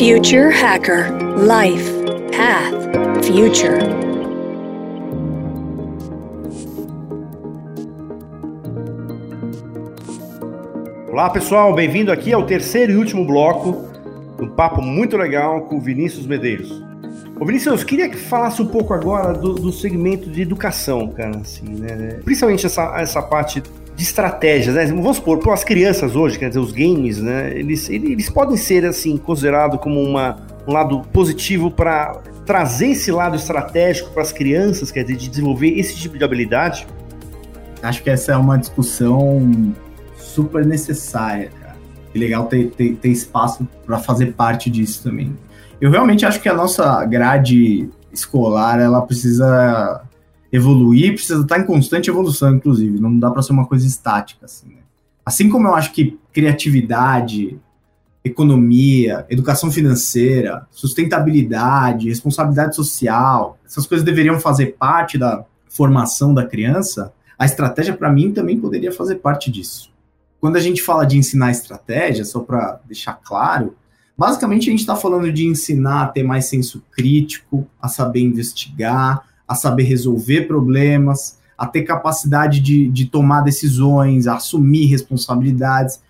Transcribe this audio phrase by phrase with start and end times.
[0.00, 1.92] Future Hacker Life
[2.34, 3.84] Path Future.
[11.10, 13.90] Olá pessoal, bem-vindo aqui ao terceiro e último bloco
[14.40, 16.82] um papo muito legal com o Vinícius Medeiros.
[17.38, 21.36] Ô Vinícius, eu queria que falasse um pouco agora do, do segmento de educação, cara,
[21.36, 22.20] assim, né?
[22.24, 23.62] Principalmente essa, essa parte
[24.00, 24.86] de estratégias, né?
[24.86, 27.52] Vamos supor, para as crianças hoje, quer dizer, os games, né?
[27.54, 32.14] Eles, eles podem ser, assim, considerados como uma, um lado positivo para
[32.46, 36.86] trazer esse lado estratégico para as crianças, quer dizer, de desenvolver esse tipo de habilidade?
[37.82, 39.74] Acho que essa é uma discussão
[40.16, 41.76] super necessária, cara.
[42.14, 45.36] E legal ter, ter, ter espaço para fazer parte disso também.
[45.78, 50.02] Eu realmente acho que a nossa grade escolar, ela precisa
[50.52, 53.00] evoluir, precisa estar em constante evolução, inclusive.
[53.00, 54.68] Não dá para ser uma coisa estática, assim.
[54.68, 54.82] Né?
[55.24, 57.58] Assim como eu acho que criatividade,
[58.24, 67.12] economia, educação financeira, sustentabilidade, responsabilidade social, essas coisas deveriam fazer parte da formação da criança,
[67.38, 69.90] a estratégia, para mim, também poderia fazer parte disso.
[70.40, 73.76] Quando a gente fala de ensinar estratégia, só para deixar claro,
[74.16, 79.26] basicamente a gente está falando de ensinar a ter mais senso crítico, a saber investigar,
[79.50, 86.00] a saber resolver problemas, a ter capacidade de, de tomar decisões, a assumir responsabilidades.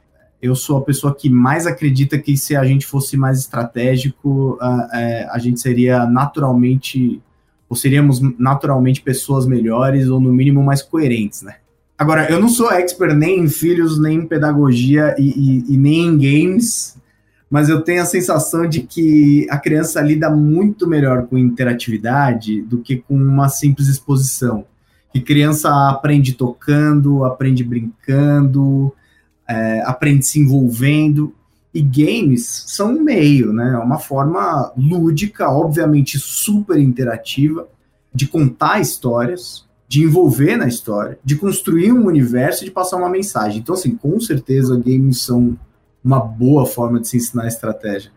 [0.43, 4.65] Eu sou a pessoa que mais acredita que se a gente fosse mais estratégico, uh,
[4.65, 7.19] uh, a gente seria naturalmente,
[7.67, 11.55] ou seríamos naturalmente pessoas melhores, ou no mínimo mais coerentes, né?
[11.97, 16.09] Agora, eu não sou expert nem em filhos, nem em pedagogia e, e, e nem
[16.09, 16.95] em games,
[17.51, 22.79] mas eu tenho a sensação de que a criança lida muito melhor com interatividade do
[22.79, 24.65] que com uma simples exposição.
[25.13, 28.93] Que criança aprende tocando, aprende brincando,
[29.49, 31.35] é, aprende se envolvendo.
[31.75, 33.77] E games são um meio, né?
[33.79, 37.67] Uma forma lúdica, obviamente super interativa,
[38.15, 43.11] de contar histórias, de envolver na história, de construir um universo e de passar uma
[43.11, 43.59] mensagem.
[43.59, 45.59] Então, assim, com certeza games são
[46.05, 48.11] uma boa forma de se ensinar estratégia.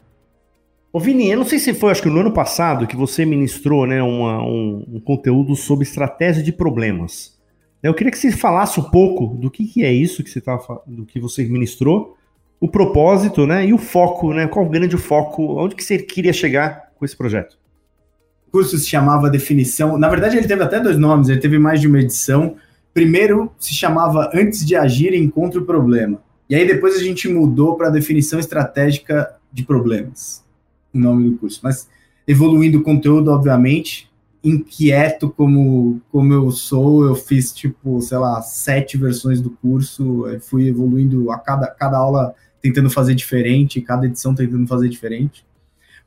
[0.91, 3.87] Ô Vini, eu não sei se foi, acho que no ano passado, que você ministrou
[3.87, 7.33] né, uma, um, um, conteúdo sobre estratégia de problemas.
[7.81, 10.83] Eu queria que você falasse um pouco do que, que é isso que você tava,
[10.85, 12.15] do que você ministrou,
[12.59, 16.31] o propósito, né, e o foco, né, qual o grande foco, onde que você queria
[16.31, 17.57] chegar com esse projeto?
[18.47, 21.81] O curso se chamava Definição, na verdade ele teve até dois nomes, ele teve mais
[21.81, 22.55] de uma edição.
[22.93, 26.21] Primeiro se chamava Antes de Agir, Encontre o Problema.
[26.49, 30.43] E aí depois a gente mudou para definição estratégica de problemas,
[30.93, 31.59] o nome do curso.
[31.63, 31.87] Mas
[32.27, 34.11] evoluindo o conteúdo, obviamente,
[34.43, 40.67] inquieto como, como eu sou, eu fiz, tipo, sei lá, sete versões do curso, fui
[40.67, 45.45] evoluindo a cada, cada aula tentando fazer diferente, cada edição tentando fazer diferente.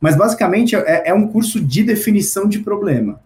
[0.01, 3.21] Mas basicamente é, é um curso de definição de problema.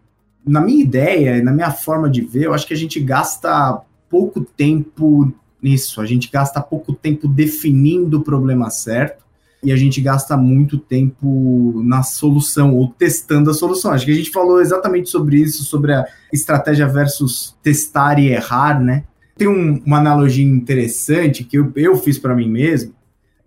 [0.47, 4.41] Na minha ideia, na minha forma de ver, eu acho que a gente gasta pouco
[4.41, 5.32] tempo
[5.62, 6.00] nisso.
[6.00, 9.25] A gente gasta pouco tempo definindo o problema certo
[9.62, 13.93] e a gente gasta muito tempo na solução ou testando a solução.
[13.93, 18.82] Acho que a gente falou exatamente sobre isso, sobre a estratégia versus testar e errar,
[18.82, 19.04] né?
[19.37, 22.94] Tem um, uma analogia interessante que eu, eu fiz para mim mesmo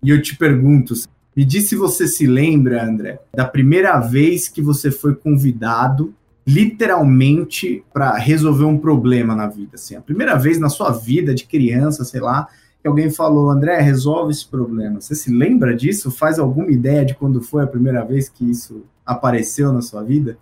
[0.02, 0.94] e eu te pergunto,
[1.36, 6.14] me diz se você se lembra, André, da primeira vez que você foi convidado
[6.46, 9.72] literalmente para resolver um problema na vida.
[9.74, 12.48] Assim, a primeira vez na sua vida de criança, sei lá,
[12.82, 15.00] que alguém falou, André, resolve esse problema.
[15.00, 16.10] Você se lembra disso?
[16.10, 20.36] Faz alguma ideia de quando foi a primeira vez que isso apareceu na sua vida?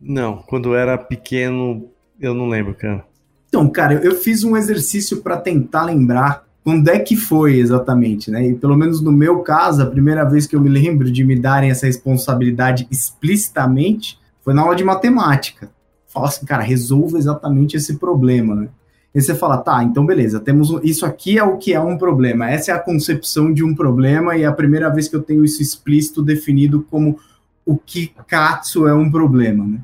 [0.00, 1.88] Não, quando eu era pequeno,
[2.20, 3.04] eu não lembro, cara.
[3.48, 8.46] Então, cara, eu fiz um exercício para tentar lembrar quando é que foi exatamente, né?
[8.46, 11.38] E pelo menos no meu caso, a primeira vez que eu me lembro de me
[11.38, 15.70] darem essa responsabilidade explicitamente foi na aula de matemática.
[16.06, 18.68] Fala assim, cara, resolva exatamente esse problema, né?
[19.14, 22.50] E você fala, tá, então beleza, temos isso aqui é o que é um problema.
[22.50, 25.44] Essa é a concepção de um problema e é a primeira vez que eu tenho
[25.44, 27.18] isso explícito definido como
[27.64, 29.80] o que Katsu é um problema, né?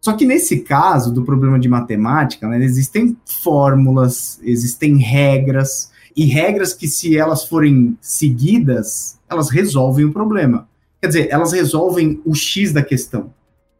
[0.00, 6.72] Só que nesse caso do problema de matemática, né, existem fórmulas, existem regras, e regras
[6.72, 10.66] que, se elas forem seguidas, elas resolvem o problema.
[11.00, 13.34] Quer dizer, elas resolvem o X da questão.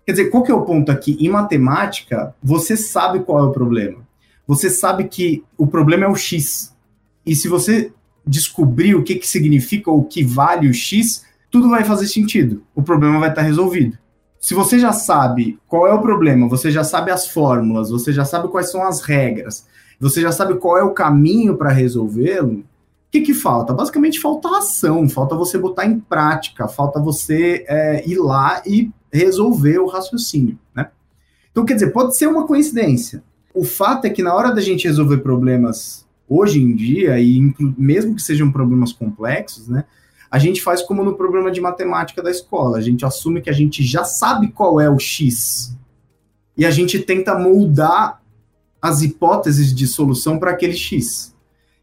[0.06, 1.16] Quer dizer, qual que é o ponto aqui?
[1.18, 4.06] Em matemática, você sabe qual é o problema.
[4.46, 6.72] Você sabe que o problema é o x.
[7.26, 7.92] E se você
[8.24, 12.62] descobrir o que, que significa ou o que vale o x, tudo vai fazer sentido.
[12.72, 13.98] O problema vai estar resolvido.
[14.38, 18.24] Se você já sabe qual é o problema, você já sabe as fórmulas, você já
[18.24, 19.66] sabe quais são as regras,
[19.98, 22.64] você já sabe qual é o caminho para resolvê-lo, O
[23.10, 23.72] que, que falta?
[23.72, 29.78] Basicamente falta ação, falta você botar em prática, falta você é, ir lá e resolver
[29.78, 30.90] o raciocínio, né?
[31.50, 33.22] Então, quer dizer, pode ser uma coincidência.
[33.54, 38.14] O fato é que na hora da gente resolver problemas hoje em dia, e mesmo
[38.14, 39.84] que sejam problemas complexos, né?
[40.30, 42.78] A gente faz como no problema de matemática da escola.
[42.78, 45.74] A gente assume que a gente já sabe qual é o X.
[46.56, 48.20] E a gente tenta moldar
[48.82, 51.34] as hipóteses de solução para aquele X.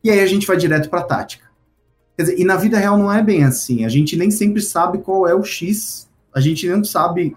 [0.03, 1.47] E aí a gente vai direto para a tática.
[2.17, 3.85] Dizer, e na vida real não é bem assim.
[3.85, 6.07] A gente nem sempre sabe qual é o X.
[6.35, 7.35] A gente não sabe.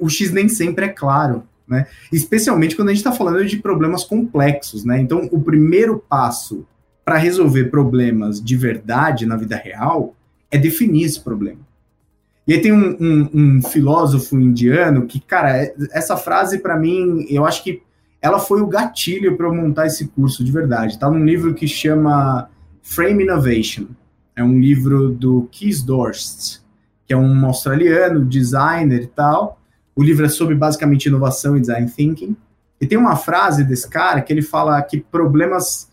[0.00, 1.44] O X nem sempre é claro.
[1.66, 1.86] Né?
[2.12, 4.84] Especialmente quando a gente está falando de problemas complexos.
[4.84, 5.00] Né?
[5.00, 6.66] Então, o primeiro passo
[7.04, 10.14] para resolver problemas de verdade na vida real
[10.50, 11.60] é definir esse problema.
[12.46, 17.26] E aí tem um, um, um filósofo indiano que, cara, é, essa frase para mim,
[17.28, 17.82] eu acho que
[18.20, 20.98] ela foi o gatilho para eu montar esse curso de verdade.
[20.98, 22.48] Tá num livro que chama
[22.82, 23.86] Frame Innovation.
[24.36, 26.60] É um livro do Keith Dorst,
[27.06, 29.60] que é um australiano, designer e tal.
[29.94, 32.36] O livro é sobre basicamente inovação e design thinking.
[32.80, 35.88] E tem uma frase desse cara que ele fala que problemas.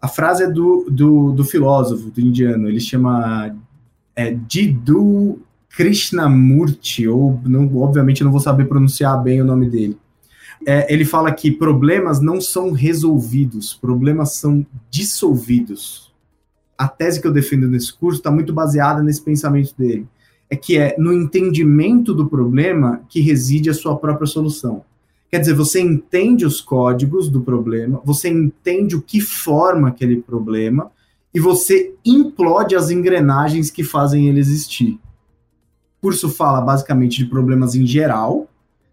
[0.00, 2.68] A frase é do, do, do filósofo, do indiano.
[2.68, 3.56] Ele chama
[4.14, 5.40] é, Jiddu
[5.70, 9.98] Krishnamurti, ou não, obviamente não vou saber pronunciar bem o nome dele
[10.64, 16.14] é, ele fala que problemas não são resolvidos, problemas são dissolvidos.
[16.78, 20.06] A tese que eu defendo nesse curso está muito baseada nesse pensamento dele.
[20.48, 24.84] É que é no entendimento do problema que reside a sua própria solução.
[25.28, 30.90] Quer dizer, você entende os códigos do problema, você entende o que forma aquele problema
[31.34, 34.98] e você implode as engrenagens que fazem ele existir.
[35.98, 38.48] O curso fala basicamente de problemas em geral,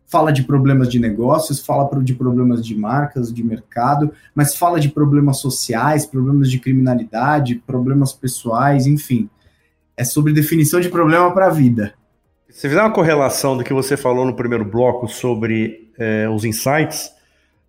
[0.07, 4.89] fala de problemas de negócios, fala de problemas de marcas, de mercado, mas fala de
[4.89, 9.29] problemas sociais, problemas de criminalidade, problemas pessoais, enfim.
[9.95, 11.93] É sobre definição de problema para a vida.
[12.49, 17.11] Se fizer uma correlação do que você falou no primeiro bloco sobre é, os insights,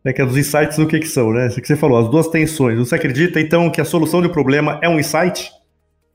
[0.04, 1.46] né, que é os insights do que, que são, né?
[1.46, 2.78] Isso que você falou, as duas tensões.
[2.78, 5.50] Você acredita, então, que a solução de um problema é um insight?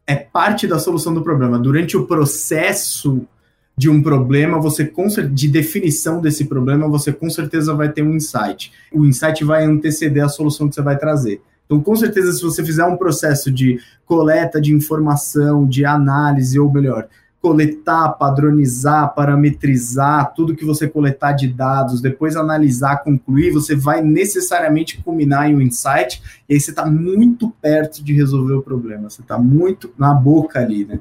[0.05, 1.57] É parte da solução do problema.
[1.57, 3.27] Durante o processo
[3.75, 4.91] de um problema, você
[5.31, 8.71] de definição desse problema, você com certeza vai ter um insight.
[8.91, 11.41] O insight vai anteceder a solução que você vai trazer.
[11.69, 16.73] Então, com certeza, se você fizer um processo de coleta de informação, de análise, ou
[16.73, 17.07] melhor,
[17.39, 24.99] coletar, padronizar, parametrizar tudo que você coletar de dados, depois analisar, concluir, você vai necessariamente
[25.03, 29.21] culminar em um insight, e aí você está muito perto de resolver o problema, você
[29.21, 30.99] está muito na boca ali, né?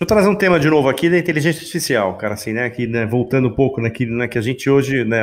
[0.00, 2.86] Deixa eu trazer um tema de novo aqui da inteligência artificial, cara, assim, né, que,
[2.86, 5.22] né, voltando um pouco naquilo, né, que a gente hoje, né,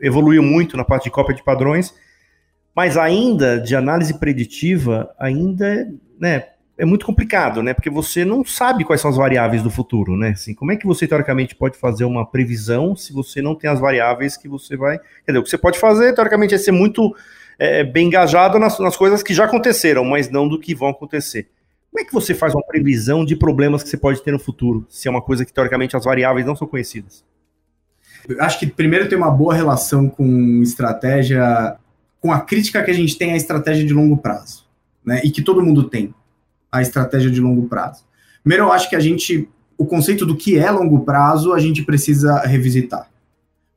[0.00, 1.92] evoluiu muito na parte de cópia de padrões,
[2.74, 5.88] mas ainda de análise preditiva, ainda,
[6.18, 6.44] né,
[6.76, 10.30] é muito complicado, né, porque você não sabe quais são as variáveis do futuro, né,
[10.30, 13.80] assim, como é que você, teoricamente, pode fazer uma previsão se você não tem as
[13.80, 17.14] variáveis que você vai, quer dizer, o que você pode fazer, teoricamente, é ser muito
[17.58, 21.48] é, bem engajado nas, nas coisas que já aconteceram, mas não do que vão acontecer.
[21.90, 24.86] Como é que você faz uma previsão de problemas que você pode ter no futuro,
[24.88, 27.24] se é uma coisa que teoricamente as variáveis não são conhecidas?
[28.28, 31.76] Eu acho que primeiro tem uma boa relação com estratégia,
[32.20, 34.64] com a crítica que a gente tem à estratégia de longo prazo,
[35.04, 35.20] né?
[35.24, 36.14] E que todo mundo tem
[36.70, 38.04] a estratégia de longo prazo.
[38.42, 41.82] Primeiro, eu acho que a gente, o conceito do que é longo prazo, a gente
[41.82, 43.08] precisa revisitar.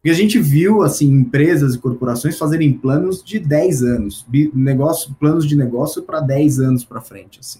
[0.01, 5.47] Porque a gente viu, assim, empresas e corporações fazerem planos de 10 anos, negócio, planos
[5.47, 7.59] de negócio para 10 anos para frente, assim.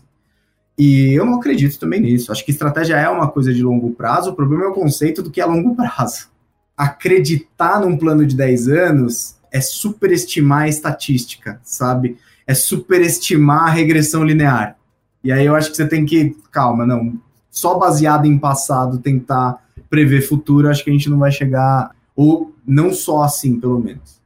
[0.75, 2.31] E eu não acredito também nisso.
[2.31, 5.29] Acho que estratégia é uma coisa de longo prazo, o problema é o conceito do
[5.29, 6.29] que é longo prazo.
[6.75, 12.17] Acreditar num plano de 10 anos é superestimar a estatística, sabe?
[12.47, 14.77] É superestimar a regressão linear.
[15.23, 19.61] E aí eu acho que você tem que, calma, não, só baseado em passado tentar
[19.89, 24.21] prever futuro, acho que a gente não vai chegar, ou não só assim, pelo menos.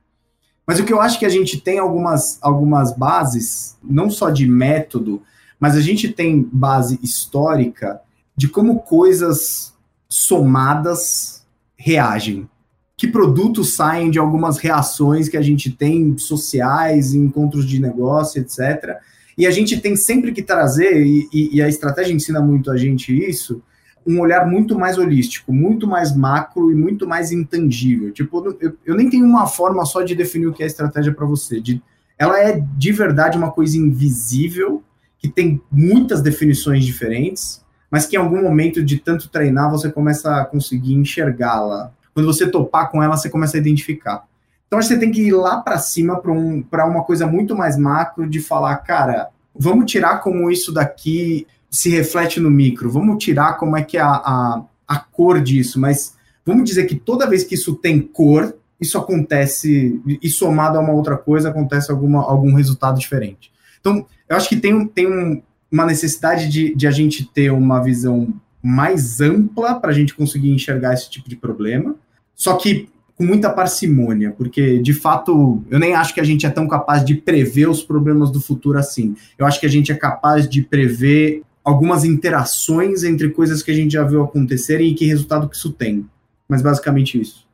[0.66, 4.48] Mas o que eu acho que a gente tem algumas, algumas bases, não só de
[4.48, 5.22] método,
[5.60, 8.02] mas a gente tem base histórica
[8.36, 9.74] de como coisas
[10.08, 12.50] somadas reagem.
[12.98, 18.98] Que produtos saem de algumas reações que a gente tem sociais, encontros de negócio, etc.
[19.38, 23.14] E a gente tem sempre que trazer, e, e, a estratégia ensina muito a gente
[23.14, 23.62] isso,
[24.08, 28.12] um olhar muito mais holístico, muito mais macro e muito mais intangível.
[28.12, 31.26] Tipo, eu, eu nem tenho uma forma só de definir o que é estratégia para
[31.26, 31.60] você.
[31.60, 31.82] De,
[32.18, 34.84] ela é de verdade uma coisa invisível
[35.18, 40.40] que tem muitas definições diferentes, mas que em algum momento de tanto treinar você começa
[40.40, 41.92] a conseguir enxergá-la.
[42.16, 44.26] Quando você topar com ela, você começa a identificar.
[44.68, 48.28] Então você tem que ir lá para cima para um, uma coisa muito mais macro
[48.28, 53.76] de falar, cara, vamos tirar como isso daqui se reflete no micro, vamos tirar como
[53.76, 57.56] é que é a, a, a cor disso, mas vamos dizer que toda vez que
[57.56, 62.98] isso tem cor, isso acontece, e somado a uma outra coisa, acontece alguma, algum resultado
[62.98, 63.52] diferente.
[63.80, 67.82] Então, eu acho que tem, tem um, uma necessidade de, de a gente ter uma
[67.82, 71.96] visão mais ampla para a gente conseguir enxergar esse tipo de problema,
[72.36, 76.50] só que com muita parcimônia, porque de fato eu nem acho que a gente é
[76.50, 79.16] tão capaz de prever os problemas do futuro assim.
[79.38, 83.74] Eu acho que a gente é capaz de prever algumas interações entre coisas que a
[83.74, 86.06] gente já viu acontecerem e que resultado que isso tem.
[86.48, 87.46] Mas basicamente isso.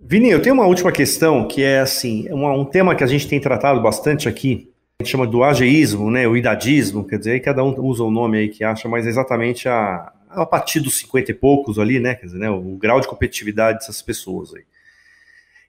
[0.00, 3.26] Vini, eu tenho uma última questão que é assim, um, um tema que a gente
[3.26, 7.64] tem tratado bastante aqui, a gente chama do ageísmo, né, o idadismo, quer dizer, cada
[7.64, 11.34] um usa o nome aí que acha, mas exatamente a, a partir dos 50 e
[11.34, 14.62] poucos ali, né, quer dizer, né, o grau de competitividade dessas pessoas aí.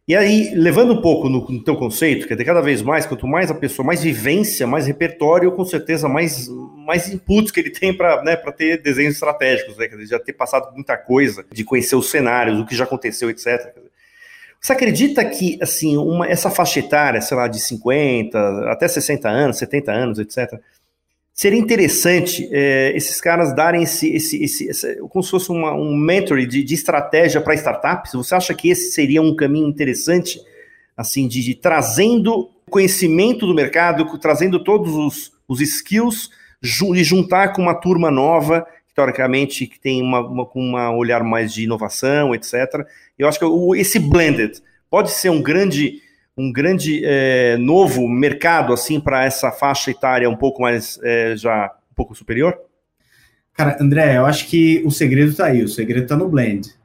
[0.07, 3.25] E aí, levando um pouco no, no teu conceito, quer dizer, cada vez mais, quanto
[3.25, 6.47] mais a pessoa, mais vivência, mais repertório, com certeza mais,
[6.85, 10.33] mais inputs que ele tem para né, ter desenhos estratégicos, né, quer dizer, já ter
[10.33, 13.73] passado muita coisa, de conhecer os cenários, o que já aconteceu, etc.
[14.61, 19.57] Você acredita que, assim, uma, essa faixa etária, sei lá, de 50 até 60 anos,
[19.57, 20.59] 70 anos, etc.,
[21.35, 25.93] seria interessante é, esses caras darem esse, esse, esse, esse, como se fosse uma, um
[25.93, 28.13] mentor de, de estratégia para startups?
[28.13, 30.39] Você acha que esse seria um caminho interessante,
[30.95, 36.29] assim, de, de trazendo conhecimento do mercado, trazendo todos os, os skills
[36.63, 38.65] e juntar com uma turma nova,
[38.95, 42.87] teoricamente, que tem uma, uma, uma olhar mais de inovação, etc.
[43.19, 46.01] Eu acho que esse blended pode ser um grande
[46.37, 51.71] um grande é, novo mercado assim para essa faixa etária um pouco mais é, já
[51.91, 52.57] um pouco superior?
[53.53, 56.75] Cara, André, eu acho que o segredo está aí, o segredo está no blend.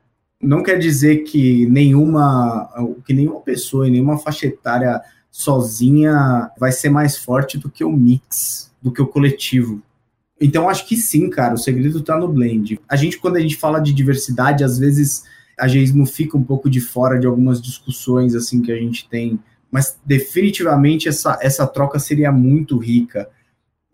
[0.41, 6.89] Não quer dizer que nenhuma que nenhuma pessoa e nenhuma faixa etária sozinha vai ser
[6.89, 9.83] mais forte do que o mix, do que o coletivo.
[10.41, 12.81] Então acho que sim, cara, o segredo está no blend.
[12.89, 15.25] A gente quando a gente fala de diversidade, às vezes
[15.61, 19.39] a Geismo fica um pouco de fora de algumas discussões assim que a gente tem,
[19.71, 23.29] mas definitivamente essa, essa troca seria muito rica.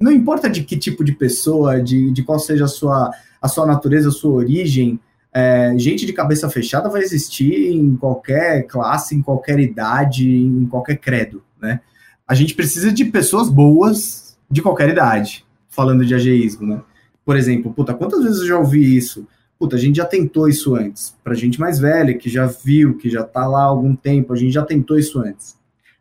[0.01, 3.67] Não importa de que tipo de pessoa, de, de qual seja a sua, a sua
[3.67, 5.01] natureza, a sua origem,
[5.33, 10.97] é, gente de cabeça fechada vai existir em qualquer classe, em qualquer idade, em qualquer
[10.97, 11.81] credo, né?
[12.27, 16.81] A gente precisa de pessoas boas de qualquer idade, falando de ageísmo, né?
[17.25, 19.27] Por exemplo, puta, quantas vezes eu já ouvi isso?
[19.59, 21.15] Puta, a gente já tentou isso antes.
[21.23, 24.37] Pra gente mais velha, que já viu, que já tá lá há algum tempo, a
[24.37, 25.57] gente já tentou isso antes.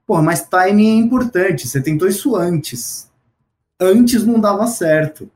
[0.06, 3.10] Porra, mas timing é importante, você tentou isso antes.
[3.80, 5.30] Antes não dava certo.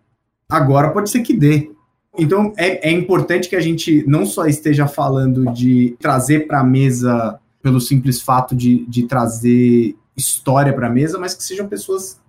[0.47, 1.71] Agora pode ser que dê.
[2.17, 6.63] Então é, é importante que a gente não só esteja falando de trazer para a
[6.63, 12.19] mesa pelo simples fato de, de trazer história para a mesa, mas que sejam pessoas,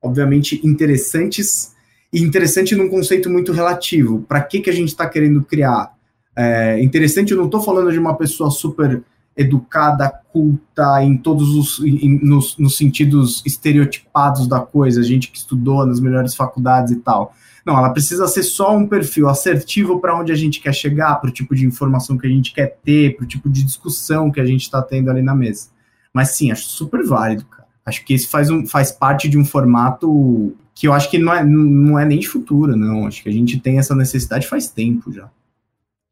[0.00, 1.74] obviamente, interessantes
[2.20, 4.22] interessante num conceito muito relativo.
[4.28, 5.92] Para que, que a gente está querendo criar?
[6.36, 9.02] É, interessante, eu não estou falando de uma pessoa super
[9.36, 15.86] educada, culta, em todos os em, nos, nos, sentidos estereotipados da coisa, gente que estudou
[15.86, 17.34] nas melhores faculdades e tal.
[17.64, 21.30] Não, ela precisa ser só um perfil assertivo para onde a gente quer chegar, para
[21.30, 24.40] o tipo de informação que a gente quer ter, para o tipo de discussão que
[24.40, 25.68] a gente está tendo ali na mesa.
[26.12, 27.61] Mas sim, acho super válido, cara.
[27.84, 31.32] Acho que isso faz, um, faz parte de um formato que eu acho que não
[31.32, 33.06] é, não é nem de futuro, não.
[33.06, 35.28] Acho que a gente tem essa necessidade faz tempo já.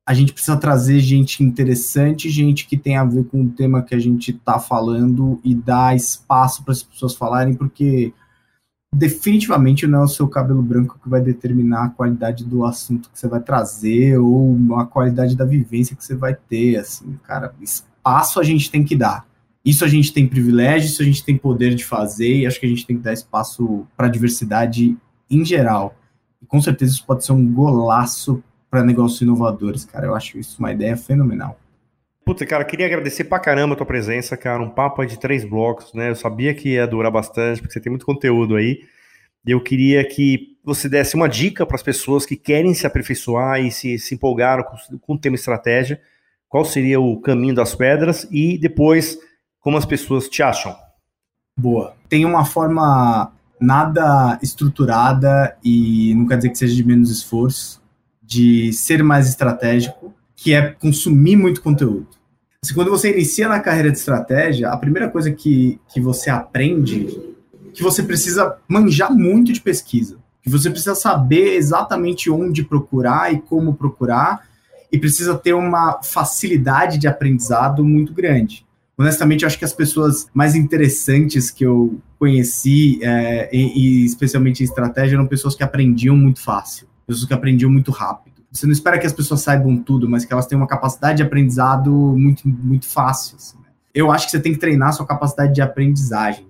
[0.07, 3.95] A gente precisa trazer gente interessante, gente que tem a ver com o tema que
[3.95, 8.13] a gente está falando e dar espaço para as pessoas falarem, porque
[8.93, 13.19] definitivamente não é o seu cabelo branco que vai determinar a qualidade do assunto que
[13.19, 16.79] você vai trazer ou a qualidade da vivência que você vai ter.
[16.79, 19.30] Assim, cara, espaço a gente tem que dar.
[19.65, 22.67] Isso a gente tem privilégio, isso a gente tem poder de fazer, e acho que
[22.67, 24.97] a gente tem que dar espaço para a diversidade
[25.31, 25.95] em geral.
[26.43, 30.07] E com certeza isso pode ser um golaço para negócios inovadores, cara.
[30.07, 31.59] Eu acho isso uma ideia fenomenal.
[32.25, 34.63] Puta, cara, queria agradecer pra caramba a tua presença, cara.
[34.63, 36.11] Um papo de três blocos, né?
[36.11, 38.81] Eu sabia que ia durar bastante, porque você tem muito conteúdo aí.
[39.45, 43.61] E eu queria que você desse uma dica para as pessoas que querem se aperfeiçoar
[43.61, 46.01] e se, se empolgaram com, com o tema estratégia.
[46.49, 48.29] Qual seria o caminho das pedras?
[48.31, 49.19] E depois
[49.61, 50.75] como as pessoas te acham?
[51.59, 51.95] Boa.
[52.09, 57.83] Tem uma forma nada estruturada e não quer dizer que seja de menos esforço,
[58.23, 62.09] de ser mais estratégico, que é consumir muito conteúdo.
[62.63, 67.09] Assim, quando você inicia na carreira de estratégia, a primeira coisa que, que você aprende
[67.09, 73.33] é que você precisa manjar muito de pesquisa, que você precisa saber exatamente onde procurar
[73.33, 74.49] e como procurar,
[74.93, 78.67] e precisa ter uma facilidade de aprendizado muito grande.
[79.01, 84.65] Honestamente, acho que as pessoas mais interessantes que eu conheci, é, e, e, especialmente em
[84.65, 88.43] estratégia, eram pessoas que aprendiam muito fácil, pessoas que aprendiam muito rápido.
[88.53, 91.23] Você não espera que as pessoas saibam tudo, mas que elas tenham uma capacidade de
[91.23, 93.37] aprendizado muito, muito fácil.
[93.37, 93.71] Assim, né?
[93.95, 96.47] Eu acho que você tem que treinar sua capacidade de aprendizagem.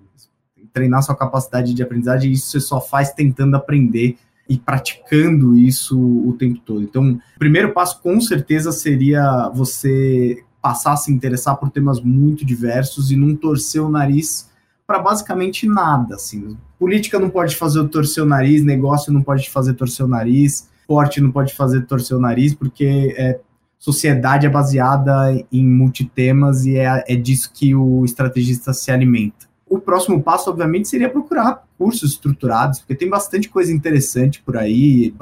[0.73, 4.17] Treinar sua capacidade de aprendizagem, e isso você só faz tentando aprender
[4.49, 6.83] e praticando isso o tempo todo.
[6.83, 12.45] Então, o primeiro passo com certeza seria você passar a se interessar por temas muito
[12.45, 14.51] diversos e não torcer o nariz
[14.87, 16.57] para basicamente nada, assim.
[16.79, 21.21] Política não pode fazer torcer o nariz, negócio não pode fazer torcer o nariz, esporte
[21.21, 23.39] não pode fazer torcer o nariz, porque é,
[23.79, 29.49] sociedade é baseada em multitemas e é, é disso que o estrategista se alimenta.
[29.69, 35.15] O próximo passo, obviamente, seria procurar cursos estruturados, porque tem bastante coisa interessante por aí,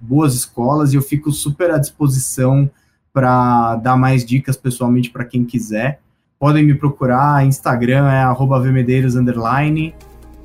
[0.00, 2.70] boas escolas, e eu fico super à disposição
[3.16, 6.00] para dar mais dicas pessoalmente para quem quiser.
[6.38, 8.22] Podem me procurar, Instagram é
[8.60, 9.16] @vmedeiros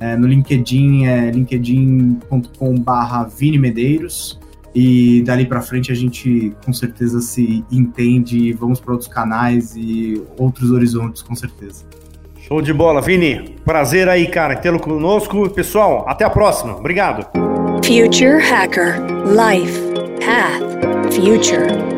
[0.00, 3.28] é, no LinkedIn é linkedin.com/barra
[3.60, 4.40] Medeiros
[4.74, 9.76] e dali para frente a gente com certeza se entende e vamos para outros canais
[9.76, 11.84] e outros horizontes com certeza.
[12.38, 13.54] Show de bola, Vini.
[13.66, 15.50] Prazer aí, cara, tê-lo conosco.
[15.50, 16.74] Pessoal, até a próxima.
[16.74, 17.26] Obrigado.
[17.84, 19.78] Future Hacker Life
[20.24, 20.62] Path
[21.14, 21.91] Future